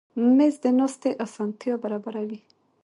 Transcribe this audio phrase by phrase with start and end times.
[0.35, 2.39] مېز د ناستې اسانتیا برابروي.